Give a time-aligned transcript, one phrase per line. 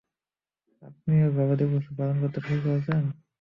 [0.83, 2.15] আপনিও গবাদি পশু পালন
[2.37, 3.03] শুরু করেছেন?